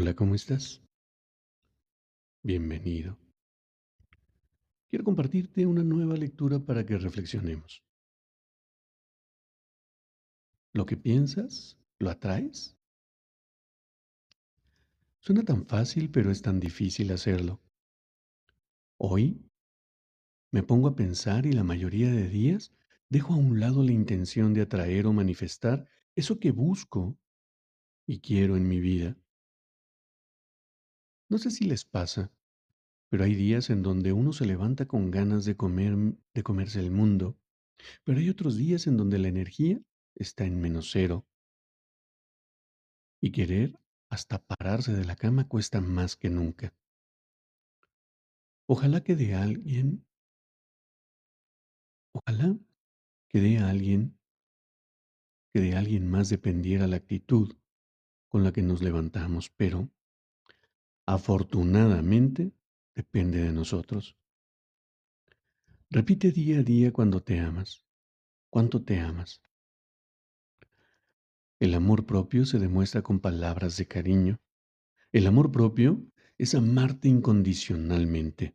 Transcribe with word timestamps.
Hola, 0.00 0.14
¿cómo 0.14 0.36
estás? 0.36 0.80
Bienvenido. 2.44 3.18
Quiero 4.88 5.04
compartirte 5.04 5.66
una 5.66 5.82
nueva 5.82 6.14
lectura 6.14 6.60
para 6.60 6.86
que 6.86 6.96
reflexionemos. 6.96 7.84
¿Lo 10.72 10.86
que 10.86 10.96
piensas 10.96 11.80
lo 11.98 12.10
atraes? 12.10 12.78
Suena 15.18 15.42
tan 15.42 15.66
fácil, 15.66 16.12
pero 16.12 16.30
es 16.30 16.42
tan 16.42 16.60
difícil 16.60 17.10
hacerlo. 17.10 17.60
Hoy 18.98 19.50
me 20.52 20.62
pongo 20.62 20.86
a 20.86 20.94
pensar 20.94 21.44
y 21.44 21.50
la 21.50 21.64
mayoría 21.64 22.12
de 22.12 22.28
días 22.28 22.72
dejo 23.08 23.34
a 23.34 23.38
un 23.38 23.58
lado 23.58 23.82
la 23.82 23.90
intención 23.90 24.54
de 24.54 24.60
atraer 24.60 25.08
o 25.08 25.12
manifestar 25.12 25.88
eso 26.14 26.38
que 26.38 26.52
busco 26.52 27.18
y 28.06 28.20
quiero 28.20 28.56
en 28.56 28.68
mi 28.68 28.78
vida. 28.78 29.16
No 31.30 31.38
sé 31.38 31.50
si 31.50 31.64
les 31.64 31.84
pasa, 31.84 32.32
pero 33.10 33.24
hay 33.24 33.34
días 33.34 33.70
en 33.70 33.82
donde 33.82 34.12
uno 34.12 34.32
se 34.32 34.46
levanta 34.46 34.86
con 34.86 35.10
ganas 35.10 35.44
de 35.44 35.56
comer, 35.56 35.96
de 36.34 36.42
comerse 36.42 36.80
el 36.80 36.90
mundo, 36.90 37.38
pero 38.04 38.18
hay 38.18 38.30
otros 38.30 38.56
días 38.56 38.86
en 38.86 38.96
donde 38.96 39.18
la 39.18 39.28
energía 39.28 39.80
está 40.14 40.44
en 40.44 40.60
menos 40.60 40.90
cero. 40.92 41.26
Y 43.20 43.30
querer 43.30 43.78
hasta 44.10 44.42
pararse 44.42 44.92
de 44.92 45.04
la 45.04 45.14
cama 45.14 45.46
cuesta 45.46 45.80
más 45.80 46.16
que 46.16 46.30
nunca. 46.30 46.74
Ojalá 48.66 49.02
que 49.02 49.14
de 49.16 49.34
alguien, 49.34 50.06
ojalá 52.12 52.58
que 53.28 53.40
de 53.40 53.58
alguien, 53.58 54.18
que 55.52 55.60
de 55.60 55.76
alguien 55.76 56.10
más 56.10 56.28
dependiera 56.28 56.86
la 56.86 56.96
actitud 56.96 57.54
con 58.28 58.44
la 58.44 58.52
que 58.52 58.62
nos 58.62 58.82
levantamos, 58.82 59.50
pero 59.50 59.90
Afortunadamente, 61.10 62.52
depende 62.94 63.42
de 63.42 63.50
nosotros. 63.50 64.18
Repite 65.88 66.32
día 66.32 66.58
a 66.58 66.62
día 66.62 66.92
cuando 66.92 67.22
te 67.22 67.40
amas. 67.40 67.82
¿Cuánto 68.50 68.84
te 68.84 69.00
amas? 69.00 69.40
El 71.60 71.72
amor 71.72 72.04
propio 72.04 72.44
se 72.44 72.58
demuestra 72.58 73.00
con 73.00 73.20
palabras 73.20 73.78
de 73.78 73.88
cariño. 73.88 74.38
El 75.10 75.26
amor 75.26 75.50
propio 75.50 76.04
es 76.36 76.54
amarte 76.54 77.08
incondicionalmente. 77.08 78.54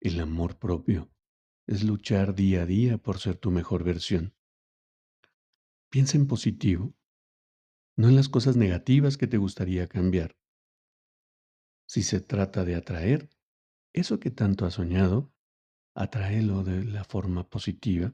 El 0.00 0.18
amor 0.18 0.58
propio 0.58 1.12
es 1.68 1.84
luchar 1.84 2.34
día 2.34 2.62
a 2.62 2.66
día 2.66 2.98
por 2.98 3.20
ser 3.20 3.36
tu 3.36 3.52
mejor 3.52 3.84
versión. 3.84 4.34
Piensa 5.90 6.16
en 6.16 6.26
positivo, 6.26 6.92
no 7.94 8.08
en 8.08 8.16
las 8.16 8.28
cosas 8.28 8.56
negativas 8.56 9.16
que 9.16 9.28
te 9.28 9.36
gustaría 9.36 9.86
cambiar. 9.86 10.34
Si 11.94 12.02
se 12.02 12.20
trata 12.20 12.64
de 12.64 12.74
atraer 12.74 13.30
eso 13.92 14.18
que 14.18 14.32
tanto 14.32 14.66
has 14.66 14.74
soñado, 14.74 15.32
atráelo 15.94 16.64
de 16.64 16.84
la 16.84 17.04
forma 17.04 17.48
positiva. 17.48 18.12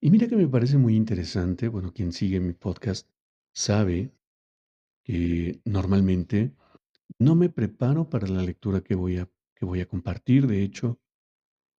Y 0.00 0.10
mira 0.10 0.26
que 0.26 0.34
me 0.34 0.48
parece 0.48 0.78
muy 0.78 0.96
interesante, 0.96 1.68
bueno, 1.68 1.92
quien 1.92 2.12
sigue 2.12 2.40
mi 2.40 2.54
podcast 2.54 3.08
sabe 3.54 4.12
que 5.04 5.60
normalmente 5.64 6.56
no 7.20 7.36
me 7.36 7.48
preparo 7.48 8.10
para 8.10 8.26
la 8.26 8.42
lectura 8.42 8.80
que 8.80 8.96
voy 8.96 9.18
a, 9.18 9.30
que 9.54 9.64
voy 9.64 9.80
a 9.80 9.86
compartir. 9.86 10.48
De 10.48 10.64
hecho, 10.64 11.00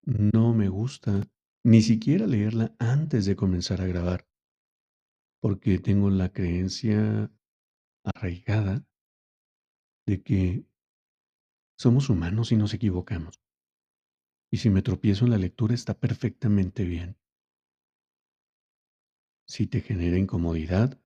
no 0.06 0.54
me 0.54 0.70
gusta 0.70 1.30
ni 1.66 1.82
siquiera 1.82 2.28
leerla 2.28 2.78
antes 2.80 3.26
de 3.26 3.36
comenzar 3.36 3.82
a 3.82 3.88
grabar, 3.88 4.26
porque 5.42 5.80
tengo 5.80 6.10
la 6.10 6.32
creencia 6.32 7.30
arraigada 8.06 8.88
de 10.06 10.22
que 10.22 10.66
somos 11.78 12.10
humanos 12.10 12.52
y 12.52 12.56
nos 12.56 12.74
equivocamos. 12.74 13.42
Y 14.52 14.58
si 14.58 14.70
me 14.70 14.82
tropiezo 14.82 15.26
en 15.26 15.32
la 15.32 15.38
lectura 15.38 15.74
está 15.74 16.00
perfectamente 16.00 16.86
bien. 16.86 17.18
Si 19.48 19.68
te 19.68 19.82
genera 19.82 20.18
incomodidad, 20.18 21.02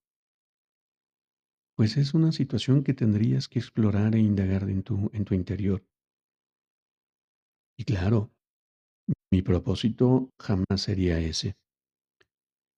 pues 1.75 1.97
es 1.97 2.13
una 2.13 2.31
situación 2.31 2.83
que 2.83 2.93
tendrías 2.93 3.47
que 3.47 3.59
explorar 3.59 4.15
e 4.15 4.19
indagar 4.19 4.69
en 4.69 4.83
tu, 4.83 5.09
en 5.13 5.25
tu 5.25 5.33
interior. 5.33 5.85
Y 7.77 7.85
claro, 7.85 8.31
mi 9.31 9.41
propósito 9.41 10.31
jamás 10.39 10.81
sería 10.81 11.19
ese. 11.19 11.55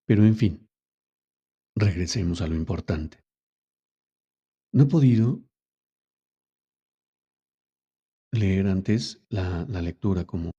Pero 0.05 0.25
en 0.25 0.35
fin, 0.35 0.69
regresemos 1.75 2.41
a 2.41 2.47
lo 2.47 2.55
importante. 2.55 3.23
No 4.73 4.83
he 4.83 4.87
podido 4.87 5.41
leer 8.31 8.67
antes 8.67 9.23
la, 9.29 9.65
lectura 9.65 10.25
como 10.25 10.51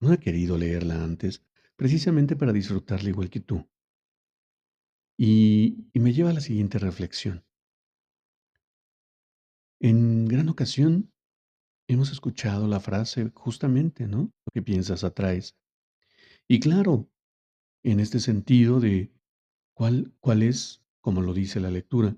no 0.00 0.12
he 0.12 0.18
querido 0.18 0.58
leerla 0.58 1.02
antes, 1.02 1.44
precisamente 1.76 2.36
para 2.36 2.52
disfrutarla 2.52 3.10
igual 3.10 3.30
que 3.30 3.40
tú. 3.40 3.68
Y, 5.16 5.88
y 5.92 6.00
me 6.00 6.12
lleva 6.12 6.30
a 6.30 6.34
la 6.34 6.40
siguiente 6.40 6.78
reflexión. 6.78 7.44
En 9.80 10.26
gran 10.26 10.48
ocasión 10.48 11.12
hemos 11.88 12.10
escuchado 12.10 12.66
la 12.66 12.80
frase 12.80 13.30
justamente, 13.34 14.06
¿no? 14.06 14.32
Lo 14.46 14.52
que 14.52 14.62
piensas 14.62 15.04
atraes. 15.04 15.56
Y 16.48 16.60
claro, 16.60 17.08
en 17.82 18.00
este 18.00 18.20
sentido 18.20 18.80
de 18.80 19.12
cuál, 19.74 20.12
cuál 20.20 20.42
es, 20.42 20.84
como 21.00 21.20
lo 21.20 21.34
dice 21.34 21.60
la 21.60 21.70
lectura, 21.70 22.16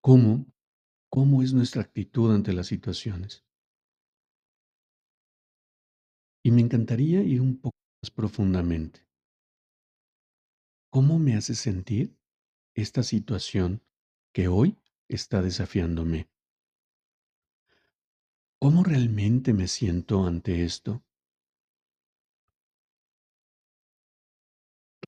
cómo, 0.00 0.46
cómo 1.08 1.42
es 1.42 1.52
nuestra 1.52 1.82
actitud 1.82 2.34
ante 2.34 2.52
las 2.52 2.66
situaciones. 2.66 3.44
Y 6.44 6.50
me 6.50 6.60
encantaría 6.60 7.22
ir 7.22 7.40
un 7.40 7.60
poco 7.60 7.76
más 8.02 8.10
profundamente. 8.10 9.06
¿Cómo 10.90 11.18
me 11.18 11.36
hace 11.36 11.54
sentir 11.54 12.18
esta 12.74 13.02
situación 13.02 13.82
que 14.34 14.48
hoy 14.48 14.76
está 15.08 15.40
desafiándome? 15.40 16.28
¿Cómo 18.60 18.84
realmente 18.84 19.52
me 19.52 19.68
siento 19.68 20.24
ante 20.24 20.64
esto? 20.64 21.04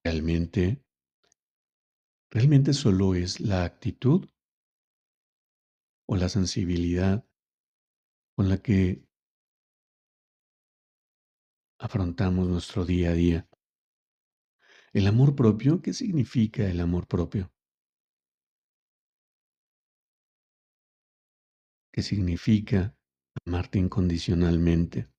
¿Realmente, 0.04 0.84
realmente 2.30 2.74
solo 2.74 3.14
es 3.14 3.40
la 3.40 3.64
actitud 3.64 4.28
o 6.06 6.16
la 6.16 6.28
sensibilidad 6.28 7.26
con 8.36 8.48
la 8.48 8.58
que 8.58 9.04
afrontamos 11.84 12.48
nuestro 12.48 12.86
día 12.86 13.10
a 13.10 13.12
día. 13.12 13.48
El 14.94 15.06
amor 15.06 15.36
propio, 15.36 15.82
¿qué 15.82 15.92
significa 15.92 16.66
el 16.66 16.80
amor 16.80 17.06
propio? 17.06 17.52
¿Qué 21.92 22.00
significa 22.00 22.96
amarte 23.44 23.78
incondicionalmente? 23.78 25.10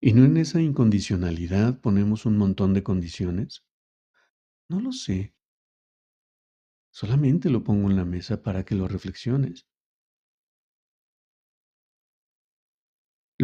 ¿Y 0.00 0.14
no 0.14 0.24
en 0.24 0.36
esa 0.36 0.60
incondicionalidad 0.60 1.80
ponemos 1.80 2.26
un 2.26 2.36
montón 2.36 2.74
de 2.74 2.82
condiciones? 2.82 3.64
No 4.68 4.80
lo 4.80 4.90
sé. 4.90 5.32
Solamente 6.90 7.50
lo 7.50 7.62
pongo 7.62 7.88
en 7.88 7.94
la 7.94 8.04
mesa 8.04 8.42
para 8.42 8.64
que 8.64 8.74
lo 8.74 8.88
reflexiones. 8.88 9.69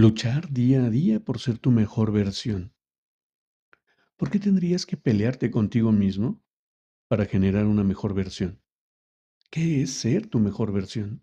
Luchar 0.03 0.51
día 0.51 0.85
a 0.85 0.91
día 0.91 1.21
por 1.21 1.39
ser 1.39 1.57
tu 1.57 1.71
mejor 1.71 2.13
versión. 2.13 2.75
¿Por 4.19 4.29
qué 4.31 4.39
tendrías 4.39 4.85
que 4.85 4.99
pelearte 4.99 5.51
contigo 5.51 5.91
mismo 5.91 6.43
para 7.09 7.25
generar 7.25 7.65
una 7.65 7.83
mejor 7.83 8.13
versión? 8.13 8.61
¿Qué 9.51 9.81
es 9.81 9.93
ser 9.95 10.27
tu 10.27 10.39
mejor 10.39 10.71
versión? 10.71 11.23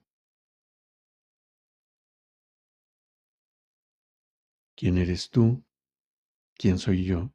¿Quién 4.76 4.98
eres 4.98 5.30
tú? 5.30 5.64
¿Quién 6.56 6.80
soy 6.80 7.06
yo? 7.06 7.32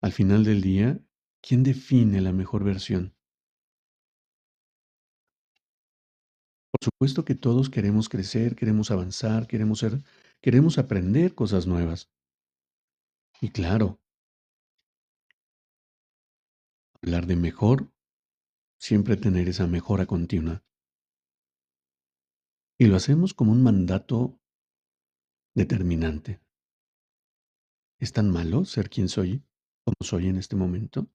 Al 0.00 0.10
final 0.10 0.44
del 0.44 0.60
día, 0.60 1.00
¿quién 1.40 1.62
define 1.62 2.20
la 2.20 2.32
mejor 2.32 2.64
versión? 2.64 3.14
Por 6.72 6.82
supuesto 6.82 7.24
que 7.26 7.34
todos 7.34 7.68
queremos 7.68 8.08
crecer, 8.08 8.56
queremos 8.56 8.90
avanzar, 8.90 9.46
queremos 9.46 9.78
ser, 9.80 10.02
queremos 10.40 10.78
aprender 10.78 11.34
cosas 11.34 11.66
nuevas. 11.66 12.10
Y 13.42 13.50
claro, 13.50 14.00
hablar 17.02 17.26
de 17.26 17.36
mejor, 17.36 17.92
siempre 18.80 19.18
tener 19.18 19.48
esa 19.48 19.66
mejora 19.66 20.06
continua. 20.06 20.64
Y 22.78 22.86
lo 22.86 22.96
hacemos 22.96 23.34
como 23.34 23.52
un 23.52 23.62
mandato 23.62 24.40
determinante. 25.54 26.40
¿Es 28.00 28.12
tan 28.12 28.30
malo 28.30 28.64
ser 28.64 28.88
quien 28.88 29.08
soy, 29.08 29.44
como 29.84 29.96
soy 30.00 30.28
en 30.28 30.36
este 30.38 30.56
momento? 30.56 31.06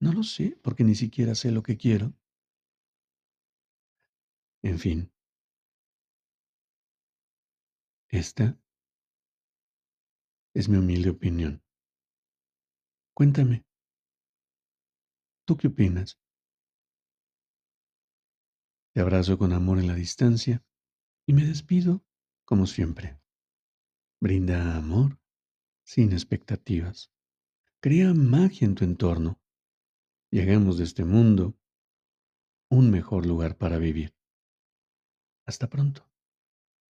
No 0.00 0.12
lo 0.12 0.22
sé, 0.22 0.58
porque 0.62 0.82
ni 0.82 0.94
siquiera 0.94 1.34
sé 1.34 1.52
lo 1.52 1.62
que 1.62 1.76
quiero. 1.76 2.12
En 4.62 4.78
fin, 4.78 5.10
esta 8.08 8.58
es 10.54 10.68
mi 10.68 10.76
humilde 10.76 11.10
opinión. 11.10 11.62
Cuéntame, 13.14 13.64
¿tú 15.46 15.56
qué 15.56 15.68
opinas? 15.68 16.20
Te 18.92 19.00
abrazo 19.00 19.38
con 19.38 19.52
amor 19.52 19.78
en 19.78 19.86
la 19.86 19.94
distancia 19.94 20.62
y 21.26 21.32
me 21.32 21.44
despido 21.44 22.04
como 22.44 22.66
siempre. 22.66 23.18
Brinda 24.20 24.76
amor 24.76 25.18
sin 25.84 26.12
expectativas. 26.12 27.10
Crea 27.80 28.12
magia 28.12 28.66
en 28.66 28.74
tu 28.74 28.84
entorno 28.84 29.40
y 30.30 30.40
hagamos 30.40 30.76
de 30.76 30.84
este 30.84 31.04
mundo 31.04 31.56
un 32.68 32.90
mejor 32.90 33.24
lugar 33.24 33.56
para 33.56 33.78
vivir. 33.78 34.19
Hasta 35.50 35.68
pronto. 35.68 36.09